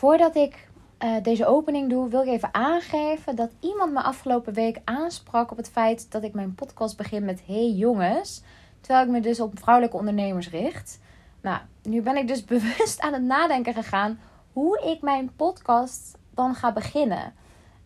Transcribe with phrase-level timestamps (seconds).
[0.00, 0.68] voordat ik
[0.98, 5.56] eh, deze opening doe, wil ik even aangeven dat iemand me afgelopen week aansprak op
[5.56, 8.42] het feit dat ik mijn podcast begin met Hey jongens.
[8.80, 11.00] Terwijl ik me dus op vrouwelijke ondernemers richt.
[11.40, 14.18] Nou, nu ben ik dus bewust aan het nadenken gegaan
[14.52, 17.34] hoe ik mijn podcast dan ga beginnen.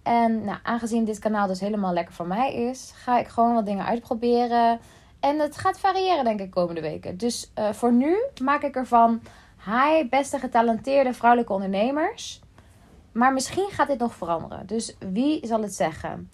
[0.02, 3.66] En nou, aangezien dit kanaal dus helemaal lekker voor mij is, ga ik gewoon wat
[3.66, 4.80] dingen uitproberen.
[5.20, 7.16] En het gaat variëren, denk ik, komende weken.
[7.16, 9.20] Dus uh, voor nu maak ik ervan:
[9.64, 12.40] hi, beste getalenteerde vrouwelijke ondernemers.
[13.12, 14.66] Maar misschien gaat dit nog veranderen.
[14.66, 16.30] Dus wie zal het zeggen?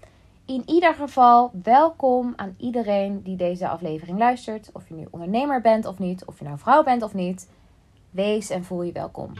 [0.46, 4.70] In ieder geval, welkom aan iedereen die deze aflevering luistert.
[4.72, 7.48] Of je nu ondernemer bent of niet, of je nou vrouw bent of niet.
[8.10, 9.32] Wees en voel je welkom.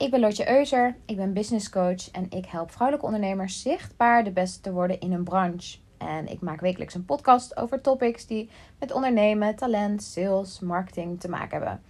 [0.00, 4.30] Ik ben Lotje Euser, ik ben business coach en ik help vrouwelijke ondernemers zichtbaar de
[4.30, 5.78] beste te worden in hun branche.
[5.98, 11.28] En ik maak wekelijks een podcast over topics die met ondernemen, talent, sales, marketing te
[11.28, 11.82] maken hebben.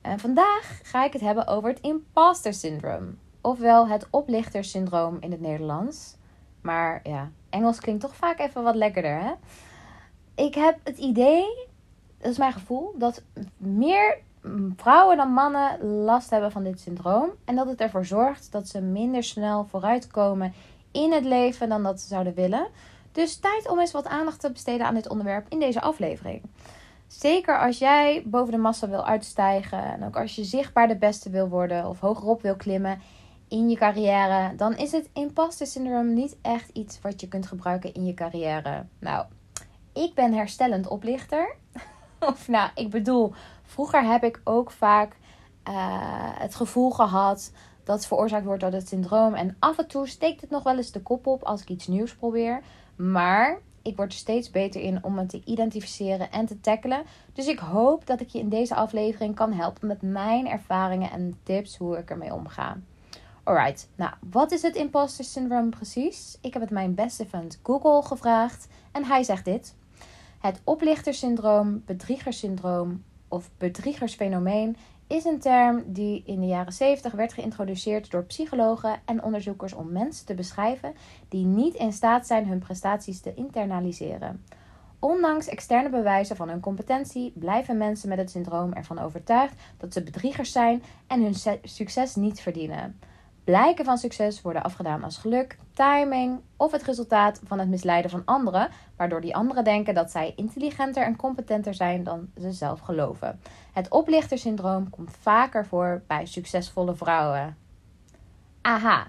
[0.00, 3.18] En vandaag ga ik het hebben over het imposter syndroom.
[3.40, 6.16] Ofwel het oplichterssyndroom in het Nederlands.
[6.60, 9.32] Maar ja, Engels klinkt toch vaak even wat lekkerder, hè?
[10.34, 11.66] Ik heb het idee,
[12.18, 13.22] dat is mijn gevoel, dat
[13.56, 14.24] meer
[14.76, 17.30] vrouwen dan mannen last hebben van dit syndroom.
[17.44, 20.52] En dat het ervoor zorgt dat ze minder snel vooruitkomen
[20.92, 22.66] in het leven dan dat ze zouden willen.
[23.12, 26.42] Dus tijd om eens wat aandacht te besteden aan dit onderwerp in deze aflevering.
[27.06, 31.30] Zeker als jij boven de massa wil uitstijgen en ook als je zichtbaar de beste
[31.30, 33.00] wil worden of hogerop wil klimmen
[33.48, 37.94] in je carrière, dan is het imposter syndroom niet echt iets wat je kunt gebruiken
[37.94, 38.86] in je carrière.
[38.98, 39.26] Nou,
[39.92, 41.56] ik ben herstellend oplichter.
[42.32, 45.16] of nou, ik bedoel, vroeger heb ik ook vaak
[45.68, 45.74] uh,
[46.38, 47.52] het gevoel gehad
[47.84, 49.34] dat veroorzaakt wordt door het syndroom.
[49.34, 51.86] En af en toe steekt het nog wel eens de kop op als ik iets
[51.86, 52.62] nieuws probeer.
[52.96, 57.02] Maar ik word er steeds beter in om het te identificeren en te tackelen.
[57.32, 61.38] Dus ik hoop dat ik je in deze aflevering kan helpen met mijn ervaringen en
[61.42, 62.76] tips hoe ik ermee omga.
[63.42, 66.38] Alright, nou, wat is het imposter syndroom precies?
[66.40, 69.74] Ik heb het mijn beste vriend Google gevraagd en hij zegt dit.
[70.40, 74.76] Het oplichtersyndroom, bedriegersyndroom of bedriegersfenomeen
[75.06, 79.92] is een term die in de jaren 70 werd geïntroduceerd door psychologen en onderzoekers om
[79.92, 80.94] mensen te beschrijven
[81.28, 84.44] die niet in staat zijn hun prestaties te internaliseren.
[84.98, 90.02] Ondanks externe bewijzen van hun competentie blijven mensen met het syndroom ervan overtuigd dat ze
[90.02, 92.98] bedriegers zijn en hun succes niet verdienen.
[93.46, 98.22] Blijken van succes worden afgedaan als geluk, timing of het resultaat van het misleiden van
[98.24, 103.40] anderen, waardoor die anderen denken dat zij intelligenter en competenter zijn dan ze zelf geloven.
[103.72, 107.56] Het oplichtersyndroom komt vaker voor bij succesvolle vrouwen.
[108.60, 109.06] Aha,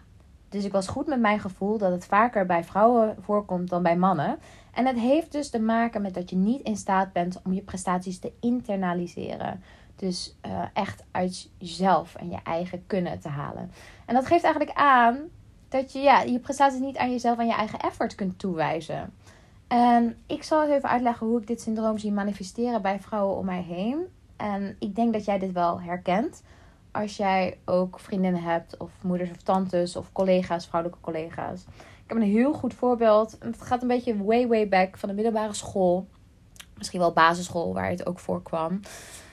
[0.49, 3.97] dus ik was goed met mijn gevoel dat het vaker bij vrouwen voorkomt dan bij
[3.97, 4.39] mannen.
[4.73, 7.61] En het heeft dus te maken met dat je niet in staat bent om je
[7.61, 9.63] prestaties te internaliseren.
[9.97, 13.71] Dus uh, echt uit jezelf en je eigen kunnen te halen.
[14.05, 15.19] En dat geeft eigenlijk aan
[15.69, 19.13] dat je ja, je prestaties niet aan jezelf en je eigen effort kunt toewijzen.
[19.67, 23.61] En ik zal even uitleggen hoe ik dit syndroom zie manifesteren bij vrouwen om mij
[23.61, 24.07] heen.
[24.35, 26.43] En ik denk dat jij dit wel herkent.
[26.91, 31.61] Als jij ook vriendinnen hebt, of moeders of tantes, of collega's, vrouwelijke collega's.
[32.03, 33.37] Ik heb een heel goed voorbeeld.
[33.39, 36.07] Het gaat een beetje way, way back van de middelbare school.
[36.77, 38.79] Misschien wel basisschool, waar het ook voorkwam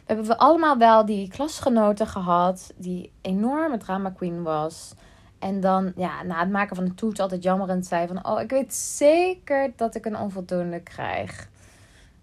[0.05, 4.95] hebben we allemaal wel die klasgenoten gehad die enorme drama queen was.
[5.39, 8.27] En dan ja, na het maken van de toets altijd jammerend zei van...
[8.27, 11.49] Oh, ik weet zeker dat ik een onvoldoende krijg.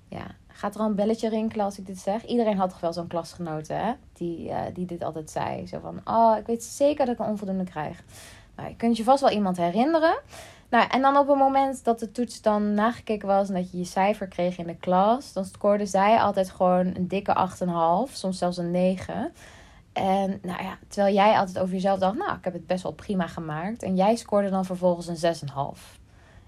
[0.07, 2.25] Ja, gaat er al een belletje rinkelen als ik dit zeg?
[2.25, 3.93] Iedereen had toch wel zo'n klasgenote, hè?
[4.13, 5.67] Die, uh, die dit altijd zei.
[5.67, 8.03] Zo van, oh, ik weet zeker dat ik een onvoldoende krijg.
[8.55, 10.19] Nou, je kunt je vast wel iemand herinneren.
[10.71, 13.77] Nou, en dan op het moment dat de toets dan nagekeken was en dat je
[13.77, 17.49] je cijfer kreeg in de klas, dan scoorde zij altijd gewoon een dikke
[18.07, 19.33] 8,5, soms zelfs een 9.
[19.93, 22.91] En nou ja, terwijl jij altijd over jezelf dacht, nou, ik heb het best wel
[22.91, 23.83] prima gemaakt.
[23.83, 25.35] En jij scoorde dan vervolgens een
[25.75, 25.99] 6,5.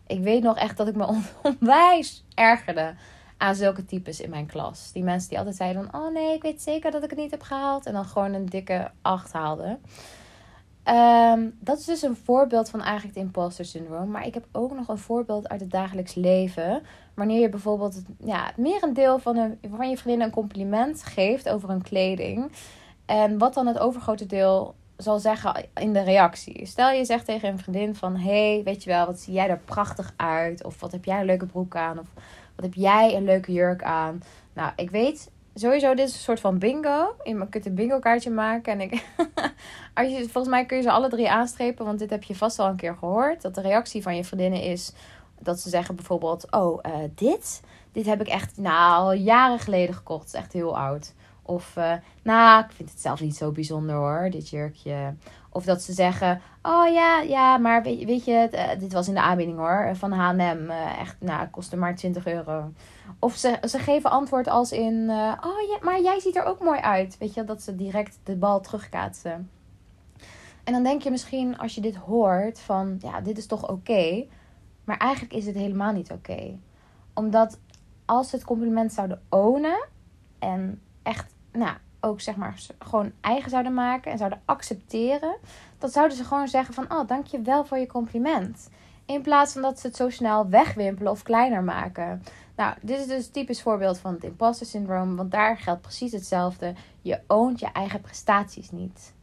[0.07, 1.08] Ik weet nog echt dat ik me
[1.41, 2.93] onwijs ergerde
[3.37, 4.91] aan zulke types in mijn klas.
[4.91, 7.31] Die mensen die altijd zeiden van, oh nee, ik weet zeker dat ik het niet
[7.31, 7.85] heb gehaald.
[7.85, 9.81] En dan gewoon een dikke 8 haalden.
[10.84, 14.12] Ehm, dat is dus een voorbeeld van eigenlijk het imposter syndroom.
[14.12, 16.84] Maar ik heb ook nog een voorbeeld uit het dagelijks leven.
[17.14, 19.58] Wanneer je bijvoorbeeld ja, het merendeel van, een,
[19.90, 22.52] je vriendin een compliment geeft over hun kleding.
[23.06, 26.66] En wat dan het overgrote deel zal zeggen in de reactie.
[26.66, 28.16] Stel je zegt tegen een vriendin van...
[28.16, 30.64] hey, weet je wel, wat zie jij er prachtig uit?
[30.64, 32.00] Of wat heb jij een leuke broek aan?
[32.00, 32.08] Of
[32.56, 34.24] wat heb jij een leuke jurk aan?
[34.53, 37.16] Nou, ik weet sowieso, dit is een soort van bingo.
[37.23, 38.73] Je kunt een bingo kaartje maken.
[38.73, 39.05] En ik,
[39.94, 41.85] als je, volgens mij kun je ze alle drie aanstrepen.
[41.85, 43.41] Want dit heb je vast al een keer gehoord.
[43.41, 44.94] Dat de reactie van je vriendinnen is
[45.40, 47.61] dat ze zeggen bijvoorbeeld: Oh, eh, dit,
[47.91, 50.26] dit heb ik echt nou, jaren geleden gekocht.
[50.26, 51.14] Het is echt heel oud.
[51.46, 55.14] Of, uh, nou, ik vind het zelf niet zo bijzonder hoor, dit jurkje.
[55.50, 59.14] Of dat ze zeggen: Oh ja, ja, maar weet, weet je, uh, dit was in
[59.14, 60.70] de aanbieding hoor, van HM.
[61.00, 62.72] echt, nou, kostte maar 20 euro.
[63.23, 65.09] Of ze, ze geven antwoord als in:
[65.43, 67.17] Oh ja, maar jij ziet er ook mooi uit.
[67.17, 69.49] Weet je, dat ze direct de bal terugkaatsen.
[70.64, 74.25] En dan denk je misschien als je dit hoort: van ja, dit is toch oké.
[74.84, 76.58] Maar eigenlijk is het helemaal niet oké.
[77.14, 77.59] Omdat
[78.05, 79.87] als ze het compliment zouden ownen
[80.40, 85.35] en echt, nou, ook zeg maar gewoon eigen zouden maken en zouden accepteren,
[85.78, 88.69] dan zouden ze gewoon zeggen van, oh, dankjewel voor je compliment.
[89.05, 92.23] In plaats van dat ze het zo snel wegwimpelen of kleiner maken.
[92.55, 96.11] Nou, dit is dus een typisch voorbeeld van het imposter syndroom, want daar geldt precies
[96.11, 96.73] hetzelfde.
[97.02, 99.14] Je oont je eigen prestaties niet.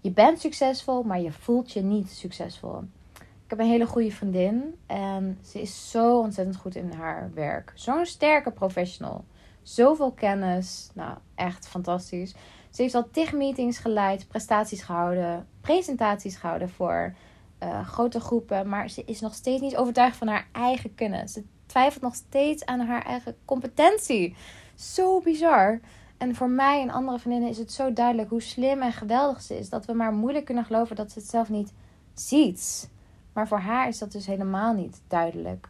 [0.00, 2.82] Je bent succesvol, maar je voelt je niet succesvol.
[3.18, 7.72] Ik heb een hele goede vriendin en ze is zo ontzettend goed in haar werk.
[7.74, 9.24] Zo'n sterke professional.
[9.62, 10.90] Zoveel kennis.
[10.94, 12.34] Nou, echt fantastisch.
[12.70, 17.14] Ze heeft al tig meetings geleid, prestaties gehouden, presentaties gehouden voor
[17.62, 18.68] uh, grote groepen.
[18.68, 21.32] Maar ze is nog steeds niet overtuigd van haar eigen kennis.
[21.32, 21.44] Ze
[21.76, 24.36] twijfelt nog steeds aan haar eigen competentie.
[24.74, 25.80] Zo bizar.
[26.16, 29.58] En voor mij en andere vriendinnen is het zo duidelijk hoe slim en geweldig ze
[29.58, 29.68] is.
[29.68, 31.72] Dat we maar moeilijk kunnen geloven dat ze het zelf niet
[32.14, 32.90] ziet.
[33.32, 35.68] Maar voor haar is dat dus helemaal niet duidelijk.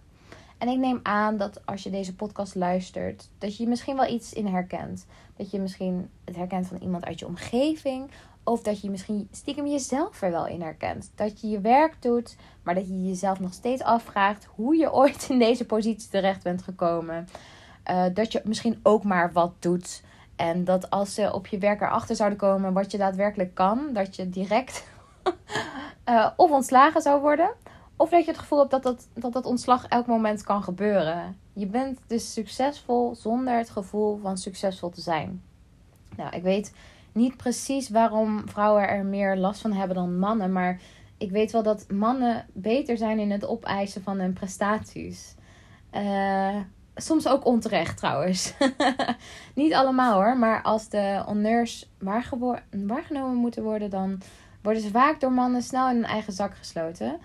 [0.59, 4.33] En ik neem aan dat als je deze podcast luistert, dat je misschien wel iets
[4.33, 5.07] in herkent.
[5.37, 8.11] Dat je misschien het herkent van iemand uit je omgeving.
[8.47, 11.11] Of dat je misschien stiekem jezelf er wel in herkent.
[11.15, 15.27] Dat je je werk doet, maar dat je jezelf nog steeds afvraagt hoe je ooit
[15.31, 17.29] in deze positie terecht bent gekomen.
[17.91, 20.03] Uh, dat je misschien ook maar wat doet.
[20.37, 24.17] En dat als ze op je werk erachter zouden komen wat je daadwerkelijk kan, dat
[24.17, 24.87] je direct
[26.09, 27.51] uh, of ontslagen zou worden.
[27.97, 31.37] Of dat je het gevoel hebt dat dat, dat dat ontslag elk moment kan gebeuren.
[31.53, 35.43] Je bent dus succesvol zonder het gevoel van succesvol te zijn.
[36.17, 36.73] Nou, ik weet
[37.17, 40.53] niet precies waarom vrouwen er meer last van hebben dan mannen.
[40.53, 40.81] Maar
[41.19, 45.35] ik weet wel dat mannen beter zijn in het opeisen van hun prestaties.
[45.93, 46.57] Uh,
[46.95, 48.55] soms ook onterecht trouwens.
[49.55, 50.37] niet allemaal hoor.
[50.37, 51.91] Maar als de honneurs
[52.71, 54.21] waargenomen moeten worden, dan
[54.63, 57.19] worden ze vaak door mannen snel in hun eigen zak gesloten.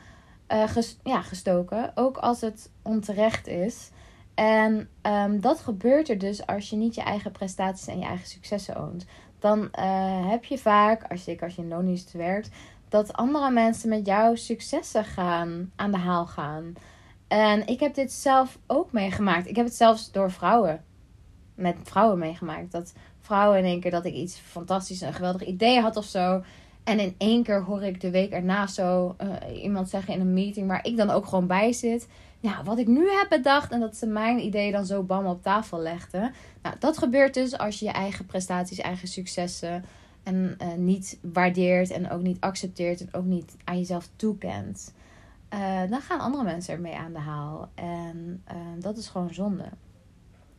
[0.47, 0.63] Uh,
[1.03, 1.91] ja, gestoken.
[1.95, 3.91] Ook als het onterecht is.
[4.35, 8.27] En um, dat gebeurt er dus als je niet je eigen prestaties en je eigen
[8.27, 9.05] successen oont.
[9.41, 12.49] Dan uh, heb je vaak, als je, als je in loondienst werkt,
[12.89, 16.73] dat andere mensen met jouw successen gaan, aan de haal gaan.
[17.27, 19.47] En ik heb dit zelf ook meegemaakt.
[19.47, 20.83] Ik heb het zelfs door vrouwen,
[21.55, 22.71] met vrouwen meegemaakt.
[22.71, 26.43] Dat vrouwen in één keer dat ik iets fantastisch, een geweldig idee had of zo.
[26.83, 30.33] En in één keer hoor ik de week erna zo uh, iemand zeggen in een
[30.33, 32.07] meeting waar ik dan ook gewoon bij zit.
[32.41, 35.43] Ja, wat ik nu heb bedacht en dat ze mijn idee dan zo bam op
[35.43, 36.33] tafel legden.
[36.61, 39.85] Nou, dat gebeurt dus als je je eigen prestaties, eigen successen
[40.23, 44.93] en uh, niet waardeert en ook niet accepteert en ook niet aan jezelf toekent.
[45.53, 47.69] Uh, dan gaan andere mensen ermee aan de haal.
[47.75, 48.43] En
[48.79, 49.65] dat is gewoon zonde.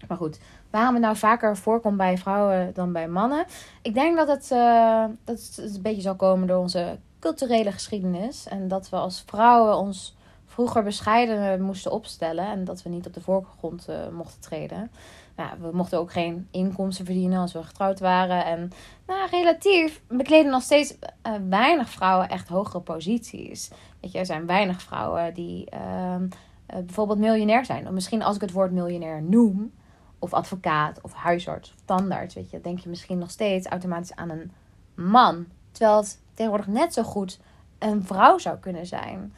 [0.09, 0.39] Maar goed,
[0.71, 3.45] waarom het nou vaker voorkomt bij vrouwen dan bij mannen.
[3.83, 8.47] Ik denk dat het, uh, dat het een beetje zal komen door onze culturele geschiedenis.
[8.49, 10.17] En dat we als vrouwen ons
[10.53, 12.47] vroeger bescheiden moesten opstellen.
[12.47, 14.91] En dat we niet op de voorgrond uh, mochten treden.
[15.37, 18.45] Nou, we mochten ook geen inkomsten verdienen als we getrouwd waren.
[18.45, 18.71] En
[19.07, 20.95] nou, relatief bekleden nog steeds
[21.27, 23.71] uh, weinig vrouwen echt hogere posities.
[24.01, 26.29] Weet je, er zijn weinig vrouwen die ehm,
[26.67, 27.87] bijvoorbeeld miljonair zijn.
[27.87, 29.73] Of misschien als ik het woord miljonair noem
[30.19, 34.31] of advocaat of huisarts of tandarts, weet je, denk je misschien nog steeds automatisch aan
[34.31, 34.53] een
[34.95, 35.47] man.
[35.71, 37.41] Terwijl het tegenwoordig net zo goed
[37.79, 39.35] een vrouw zou kunnen zijn.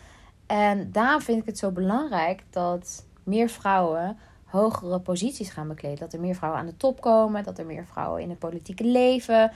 [0.47, 5.99] En daarom vind ik het zo belangrijk dat meer vrouwen hogere posities gaan bekleden.
[5.99, 8.85] Dat er meer vrouwen aan de top komen, dat er meer vrouwen in het politieke
[8.85, 9.53] leven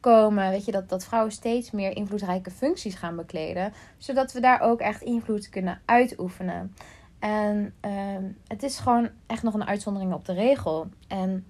[0.00, 0.50] komen.
[0.50, 3.72] Weet je, dat, dat vrouwen steeds meer invloedrijke functies gaan bekleden.
[3.98, 6.74] Zodat we daar ook echt invloed kunnen uitoefenen.
[7.18, 10.88] En ehm, het is gewoon echt nog een uitzondering op de regel.
[11.08, 11.46] En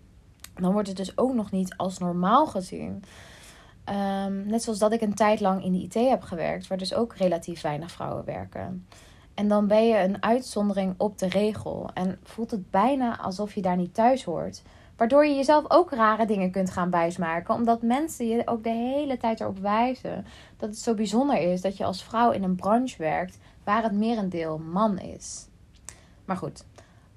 [0.54, 3.04] dan wordt het dus ook nog niet als normaal gezien.
[3.84, 6.94] Ehm, net zoals dat ik een tijd lang in de IT heb gewerkt, waar dus
[6.94, 8.86] ook relatief weinig vrouwen werken.
[9.34, 11.90] En dan ben je een uitzondering op de regel.
[11.94, 14.62] En voelt het bijna alsof je daar niet thuis hoort.
[14.96, 17.54] Waardoor je jezelf ook rare dingen kunt gaan bijsmaken.
[17.54, 21.76] Omdat mensen je ook de hele tijd erop wijzen dat het zo bijzonder is dat
[21.76, 25.46] je als vrouw in een branche werkt waar het merendeel man is.
[26.24, 26.64] Maar goed,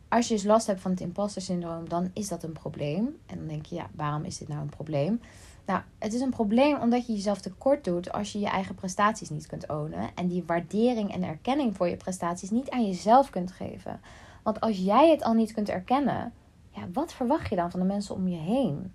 [0.07, 3.17] als je dus last hebt van het imposter syndroom, dan is dat een probleem.
[3.25, 5.21] En dan denk je, ja, waarom is dit nou een probleem?
[5.65, 9.29] Nou, het is een probleem omdat je jezelf tekort doet als je je eigen prestaties
[9.29, 10.09] niet kunt ownen.
[10.15, 14.01] En die waardering en erkenning voor je prestaties niet aan jezelf kunt geven.
[14.43, 16.33] Want als jij het al niet kunt erkennen,
[16.69, 18.91] ja, wat verwacht je dan van de mensen om je heen?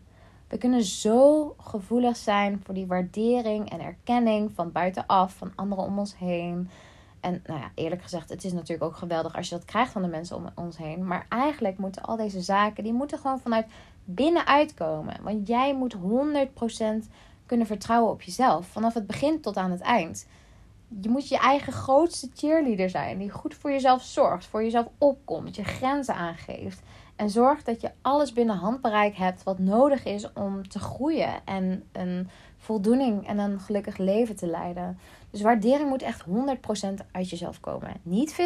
[0.49, 5.99] We kunnen zo gevoelig zijn voor die waardering en erkenning van buitenaf, van anderen om
[5.99, 6.71] ons heen.
[7.21, 10.03] En nou ja, eerlijk gezegd, het is natuurlijk ook geweldig als je dat krijgt van
[10.03, 11.07] de mensen om ons heen.
[11.07, 13.67] Maar eigenlijk moeten al deze zaken, die moeten gewoon vanuit
[14.11, 15.17] binnenuit komen.
[15.23, 15.99] Want jij moet 100%
[17.47, 18.67] kunnen vertrouwen op jezelf.
[18.67, 20.27] Vanaf het begin tot aan het eind.
[21.01, 23.19] Je moet je eigen grootste cheerleader zijn.
[23.19, 24.47] Die goed voor jezelf zorgt.
[24.47, 25.57] Voor jezelf opkomt.
[25.57, 26.83] Je grenzen aangeeft.
[27.19, 31.33] En zorgt dat je alles binnen handbereik hebt wat nodig is om te groeien.
[31.45, 34.99] En een voldoening en een gelukkig leven te leiden.
[35.31, 36.31] Dus waardering moet echt 100%
[37.13, 37.93] uit jezelf komen.
[38.03, 38.37] Niet 50-50.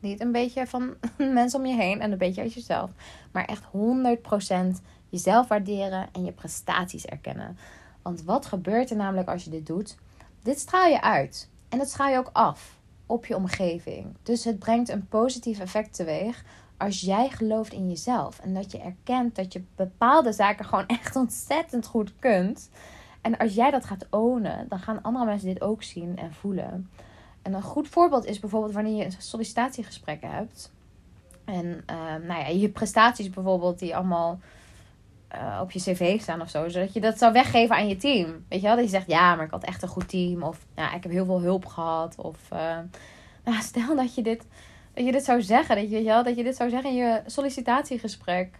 [0.00, 2.90] Niet een beetje van mensen om je heen en een beetje uit jezelf.
[3.32, 3.64] Maar echt
[4.78, 7.58] 100% jezelf waarderen en je prestaties erkennen.
[8.02, 9.96] Want wat gebeurt er namelijk als je dit doet?
[10.42, 11.48] Dit straal je uit.
[11.68, 14.16] En dat straal je ook af op je omgeving.
[14.22, 16.44] Dus het brengt een positief effect teweeg
[16.78, 18.38] als jij gelooft in jezelf.
[18.38, 22.70] En dat je erkent dat je bepaalde zaken gewoon echt ontzettend goed kunt.
[23.20, 26.90] En als jij dat gaat ownen, dan gaan andere mensen dit ook zien en voelen.
[27.42, 30.72] En een goed voorbeeld is bijvoorbeeld wanneer je een sollicitatiegesprek hebt.
[31.44, 34.38] En ehm, nou ja, je prestaties bijvoorbeeld die allemaal
[35.34, 36.68] uh, op je cv staan of zo.
[36.68, 38.44] Zodat je dat zou weggeven aan je team.
[38.48, 38.76] Weet je wel?
[38.76, 40.42] Dat je zegt, ja, maar ik had echt een goed team.
[40.42, 42.14] Of ja, ik heb heel veel hulp gehad.
[42.16, 42.58] Of uh,
[43.44, 44.46] nou, stel dat je dit,
[44.98, 45.76] dat je dit zou zeggen.
[45.76, 48.58] Dat je, weet je, wel, dat je dit zou zeggen in je sollicitatiegesprek.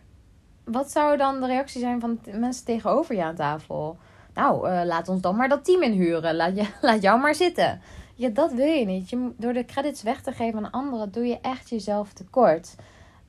[0.64, 3.96] Wat zou dan de reactie zijn van mensen tegenover je aan tafel?
[4.34, 6.36] Nou, uh, laat ons dan maar dat team inhuren.
[6.36, 7.80] Laat, je, laat jou maar zitten.
[8.14, 9.10] Ja, dat wil je niet.
[9.10, 12.74] Je, door de credits weg te geven aan anderen, doe je echt jezelf tekort.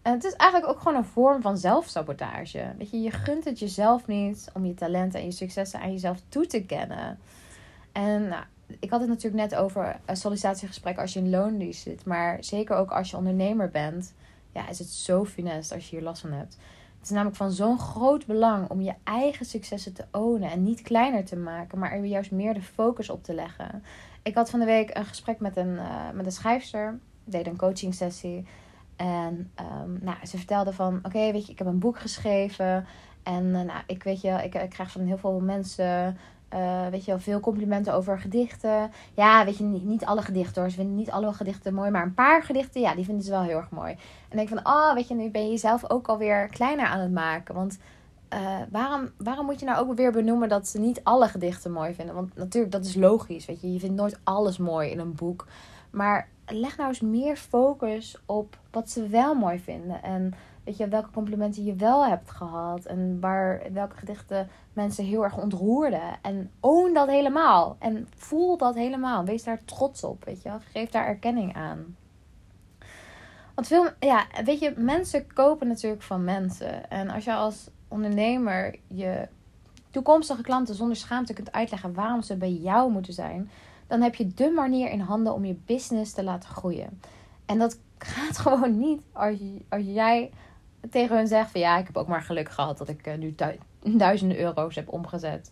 [0.02, 2.74] En het is eigenlijk ook gewoon een vorm van zelfsabotage.
[2.78, 6.18] Weet je, je gunt het jezelf niet om je talenten en je successen aan jezelf
[6.30, 7.20] toe te kennen.
[7.92, 8.44] En nou,
[8.80, 12.06] ik had het natuurlijk net over een sollicitatiegesprek als je in loondienst zit.
[12.06, 14.14] Maar zeker ook als je ondernemer bent,
[14.54, 16.58] ja, is het zo funest als je hier last van hebt.
[16.98, 20.82] Het is namelijk van zo'n groot belang om je eigen successen te ownen en niet
[20.82, 23.84] kleiner te maken, maar er juist meer de focus op te leggen.
[24.24, 27.58] Ik had van de week een gesprek met een, uh, met een schrijfster, deed een
[27.58, 28.46] coaching sessie.
[28.96, 32.86] En um, nou, ze vertelde van, oké, weet je, ik heb een boek geschreven.
[33.24, 36.18] En uh, nou, ik weet je, ik, ik krijg van heel veel mensen
[36.54, 38.92] uh, weet je wel, veel complimenten over gedichten.
[39.14, 40.72] Ja, weet je, niet, niet alle gedichten hoor.
[40.72, 43.42] Ze vinden niet alle gedichten mooi, maar een paar gedichten, ja, die vinden ze wel
[43.42, 43.96] heel erg mooi.
[44.30, 47.12] En denk van, oh, weet je, nu ben je jezelf ook alweer kleiner aan het
[47.12, 47.56] maken.
[47.56, 47.80] Want
[48.34, 51.94] uh, waarom, waarom moet je nou ook weer benoemen dat ze niet alle gedichten mooi
[51.94, 52.16] vinden?
[52.16, 53.74] Want natuurlijk, dat is logisch, weet je.
[53.74, 55.48] Je vindt nooit alles mooi in een boek.
[55.90, 60.04] Maar leg nou eens meer focus op wat ze wel mooi vinden.
[60.04, 60.34] En
[60.70, 62.86] weet je, welke complimenten je wel hebt gehad.
[62.86, 66.20] En waar, welke gedichten mensen heel erg ontroerden.
[66.22, 67.76] En own dat helemaal.
[67.80, 69.26] En voel dat helemaal.
[69.26, 71.96] Wees daar trots op, weet je Geef daar erkenning aan.
[73.56, 76.90] Want veel, ja, weet je, mensen kopen natuurlijk van mensen.
[76.90, 79.28] En als je als ondernemer je
[79.90, 83.50] toekomstige klanten zonder schaamte kunt uitleggen waarom ze bij jou moeten zijn,
[83.88, 87.02] dan heb je de manier in handen om je business te laten groeien.
[87.46, 89.38] En dat gaat gewoon niet als,
[89.70, 90.32] als jij
[90.90, 93.36] tegen hun zegt van ja, ik heb ook maar geluk gehad dat ik eh, nu
[93.98, 95.52] duizenden euro's heb omgezet.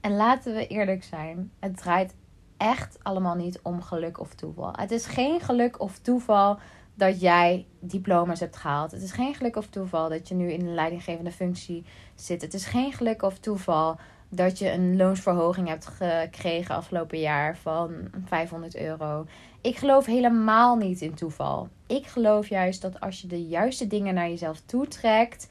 [0.00, 2.14] En laten we eerlijk zijn, het draait
[2.56, 4.72] echt allemaal niet om geluk of toeval.
[4.72, 6.58] Het is geen geluk of toeval
[6.94, 8.90] dat jij diploma's hebt gehaald.
[8.90, 12.42] Het is geen geluk of toeval dat je nu in een leidinggevende functie zit.
[12.42, 13.96] Het is geen geluk of toeval
[14.28, 17.92] dat je een loonsverhoging hebt gekregen afgelopen jaar van
[18.24, 19.26] 500 euro.
[19.60, 21.68] Ik geloof helemaal niet in toeval.
[21.86, 25.48] Ik geloof juist dat als je de juiste dingen naar jezelf toetrekt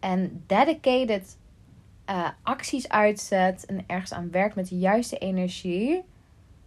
[0.00, 1.36] en dedicated
[2.10, 6.04] uh, acties uitzet en ergens aan werkt met de juiste energie,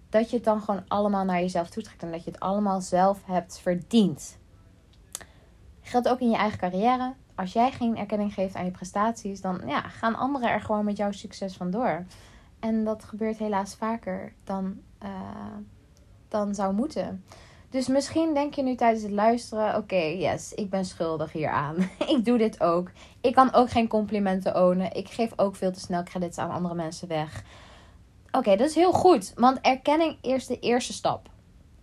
[0.09, 3.25] dat je het dan gewoon allemaal naar jezelf toetrekt en dat je het allemaal zelf
[3.25, 4.37] hebt verdiend.
[5.81, 7.13] Geldt ook in je eigen carrière.
[7.35, 10.97] Als jij geen erkenning geeft aan je prestaties, dan ja, gaan anderen er gewoon met
[10.97, 12.05] jouw succes vandoor.
[12.59, 15.09] En dat gebeurt helaas vaker dan, uh,
[16.27, 17.23] dan zou moeten.
[17.77, 21.75] Dus misschien denk je nu tijdens het luisteren: oké, yes, ik ben schuldig hieraan.
[22.15, 22.91] ik doe dit ook.
[23.21, 24.93] Ik kan ook geen complimenten ownen.
[24.93, 27.43] Ik geef ook veel te snel credits aan andere mensen weg.
[28.31, 29.33] Oké, dat is heel goed.
[29.35, 31.29] Want erkenning is de eerste stap.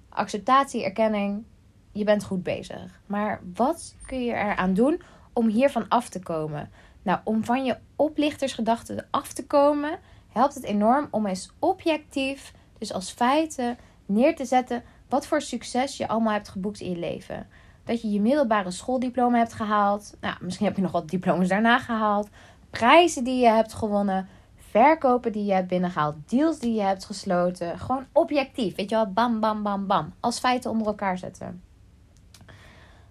[0.08, 1.44] Acceptatie, erkenning.
[1.92, 3.00] Je bent goed bezig.
[3.06, 6.70] Maar wat kun je eraan doen om hiervan af te komen?
[7.02, 9.98] Nou, om van je oplichtersgedachten af te komen,
[10.32, 15.96] helpt het enorm om eens objectief, dus als feiten, neer te zetten wat voor succes
[15.96, 17.46] je allemaal hebt geboekt in je leven.
[17.84, 20.16] Dat je je middelbare schooldiploma hebt gehaald.
[20.20, 22.28] Nou, misschien heb je nog wat diploma's daarna gehaald.
[22.70, 24.28] Prijzen die je hebt gewonnen.
[24.56, 27.78] verkopen die je hebt binnengehaald, deals die je hebt gesloten.
[27.78, 30.12] Gewoon objectief, weet je wel, bam, bam, bam, bam.
[30.20, 31.62] Als feiten onder elkaar zetten.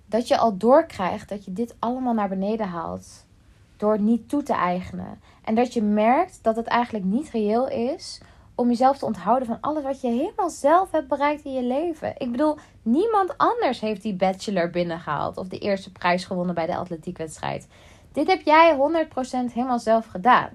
[0.06, 3.26] Dat je al doorkrijgt dat je dit allemaal naar beneden haalt
[3.78, 5.22] door niet toe te eigenen.
[5.44, 8.22] En dat je merkt dat het eigenlijk niet reëel is
[8.56, 12.14] om jezelf te onthouden van alles wat je helemaal zelf hebt bereikt in je leven.
[12.18, 16.76] Ik bedoel, niemand anders heeft die bachelor binnengehaald of de eerste prijs gewonnen bij de
[16.76, 17.68] atletiekwedstrijd.
[18.12, 18.78] Dit heb jij
[19.50, 20.50] 100% helemaal zelf gedaan.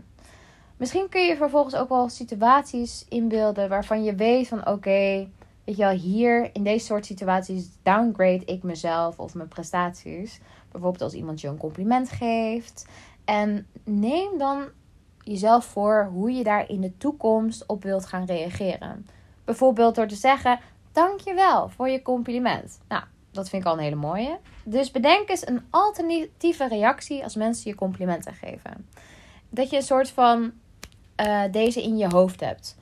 [0.76, 5.28] Misschien kun je vervolgens ook wel situaties inbeelden waarvan je weet van oké,
[5.64, 10.40] weet je wel, hier in deze soort situaties downgrade ik mezelf of mijn prestaties.
[10.70, 12.86] Bijvoorbeeld als iemand je een compliment geeft.
[13.24, 14.68] En neem dan
[15.28, 19.06] jezelf voor hoe je daar in de toekomst op wilt gaan reageren.
[19.44, 20.60] Bijvoorbeeld door te zeggen:
[20.92, 22.78] Dankjewel voor je compliment.
[22.88, 24.38] Nou, dat vind ik al een hele mooie.
[24.64, 28.88] Dus bedenk eens een alternatieve reactie als mensen je complimenten geven.
[29.50, 30.52] Dat je een soort van
[31.26, 32.76] uh, deze in je hoofd hebt.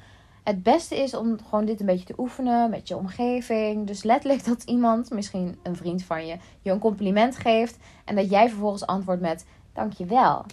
[0.44, 3.86] Het beste is om gewoon dit een beetje te oefenen met je omgeving.
[3.86, 7.78] Dus letterlijk dat iemand, misschien een vriend van je, je een compliment geeft.
[8.04, 10.44] En dat jij vervolgens antwoordt met dankjewel.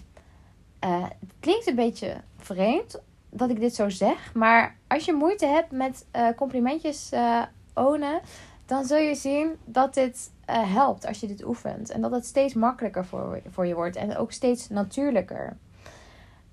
[0.84, 4.34] Uh, het klinkt een beetje vreemd dat ik dit zo zeg.
[4.34, 7.42] Maar als je moeite hebt met uh, complimentjes uh,
[7.74, 8.22] ownen,
[8.66, 11.90] dan zul je zien dat dit helpt als je dit oefent.
[11.90, 13.96] En dat het steeds makkelijker voor, voor je wordt.
[13.96, 15.58] En ook steeds natuurlijker.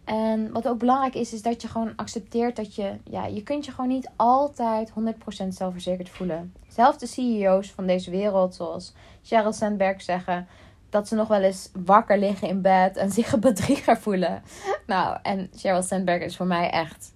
[0.05, 3.65] En wat ook belangrijk is, is dat je gewoon accepteert dat je, ja, je kunt
[3.65, 6.55] je gewoon niet altijd 100% zelfverzekerd voelen.
[6.69, 8.95] Zelfs de CEO's van deze wereld, zoals
[9.25, 10.47] Sheryl Sandberg zeggen,
[10.91, 14.43] dat ze nog wel eens wakker liggen in bed en zich een bedrieger voelen.
[14.87, 17.15] Nou, en Sheryl Sandberg is voor mij echt,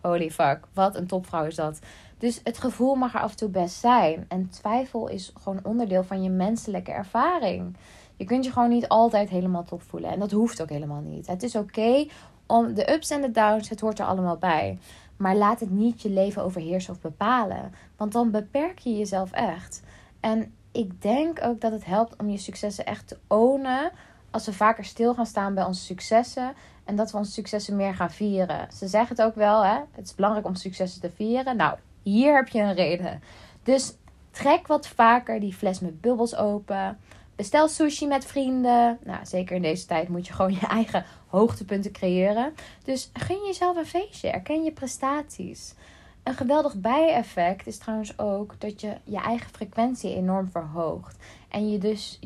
[0.00, 1.78] holy fuck, wat een topvrouw is dat.
[2.18, 4.24] Dus het gevoel mag er af en toe best zijn.
[4.28, 7.76] En twijfel is gewoon onderdeel van je menselijke ervaring.
[8.16, 10.10] Je kunt je gewoon niet altijd helemaal top voelen.
[10.10, 11.26] En dat hoeft ook helemaal niet.
[11.26, 12.06] Het is oké
[12.46, 14.78] om de ups en de downs, het hoort er allemaal bij.
[15.16, 17.74] Maar laat het niet je leven overheersen of bepalen.
[17.96, 19.82] Want dan beperk je jezelf echt.
[20.20, 23.90] En ik denk ook dat het helpt om je successen echt te ownen.
[24.30, 26.54] Als we vaker stil gaan staan bij onze successen.
[26.84, 28.68] En dat we onze successen meer gaan vieren.
[28.72, 29.78] Ze zeggen het ook wel, hè?
[29.92, 31.56] Het is belangrijk om successen te vieren.
[31.56, 33.22] Nou, hier heb je een reden.
[33.62, 33.94] Dus
[34.30, 36.98] trek wat vaker die fles met bubbels open.
[37.36, 38.98] Bestel sushi met vrienden.
[39.04, 42.54] Nou, zeker in deze tijd moet je gewoon je eigen hoogtepunten creëren.
[42.84, 44.30] Dus gun jezelf een feestje.
[44.30, 45.74] Erken je prestaties.
[46.22, 51.16] Een geweldig bijeffect is trouwens ook dat je je eigen frequentie enorm verhoogt.
[51.48, 52.18] En je dus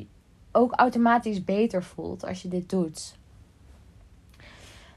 [0.52, 3.16] ook automatisch beter voelt als je dit doet.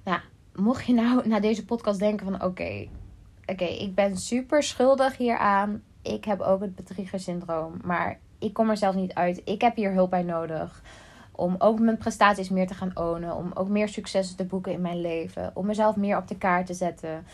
[0.04, 0.20] Nou,
[0.56, 2.88] mocht je nou na deze podcast denken van oké,
[3.46, 5.84] oké, ik ben super schuldig hieraan.
[6.02, 9.42] Ik heb ook het bedriegersyndroom, maar ik kom er zelf niet uit.
[9.46, 10.82] Ik heb hier hulp bij nodig.
[11.32, 13.36] Om ook mijn prestaties meer te gaan ownen.
[13.36, 15.52] Om ook meer successen te boeken in mijn leven.
[15.54, 17.26] Om mezelf meer op de kaart te zetten.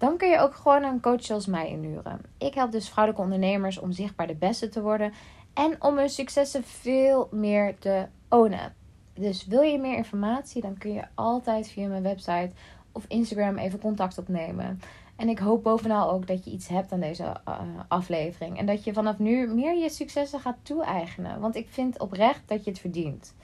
[0.00, 2.20] Dan kun je ook gewoon een coach zoals mij inhuren.
[2.38, 5.12] Ik help dus vrouwelijke ondernemers om zichtbaar de beste te worden.
[5.54, 8.74] En om hun successen veel meer te ownen.
[9.14, 12.50] Dus wil je meer informatie, dan kun je altijd via mijn website
[12.92, 14.80] of Instagram even contact opnemen.
[15.16, 18.58] En ik hoop bovenal ook dat je iets hebt aan deze uh, aflevering.
[18.58, 21.40] En dat je vanaf nu meer je successen gaat toe-eigenen.
[21.40, 23.34] Want ik vind oprecht dat je het verdient.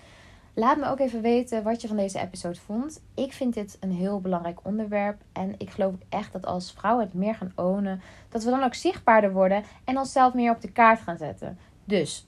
[0.59, 3.03] Laat me ook even weten wat je van deze episode vond.
[3.15, 5.21] Ik vind dit een heel belangrijk onderwerp.
[5.33, 8.75] En ik geloof echt dat als vrouwen het meer gaan ownen, dat we dan ook
[8.75, 11.59] zichtbaarder worden en onszelf meer op de kaart gaan zetten.
[11.85, 12.27] Dus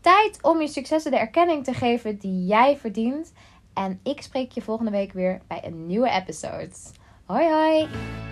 [0.00, 3.32] tijd om je successen de erkenning te geven die jij verdient.
[3.72, 6.72] En ik spreek je volgende week weer bij een nieuwe episode.
[7.24, 8.23] Hoi hoi!